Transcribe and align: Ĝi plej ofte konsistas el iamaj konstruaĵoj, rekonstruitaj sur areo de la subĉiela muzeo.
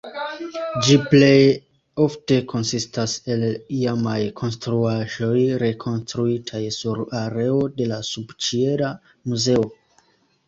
Ĝi 0.85 0.95
plej 1.09 1.41
ofte 2.05 2.37
konsistas 2.53 3.11
el 3.35 3.43
iamaj 3.79 4.15
konstruaĵoj, 4.41 5.37
rekonstruitaj 5.65 6.61
sur 6.77 7.03
areo 7.19 7.59
de 7.81 7.87
la 7.93 7.99
subĉiela 8.09 8.89
muzeo. 9.33 9.69